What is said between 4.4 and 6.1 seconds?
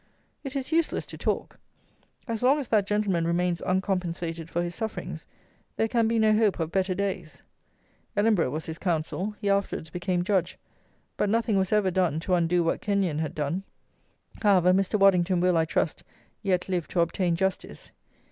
for his sufferings there can